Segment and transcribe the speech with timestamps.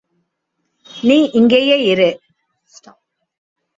[1.03, 2.09] நீ இங்கேயே இரு.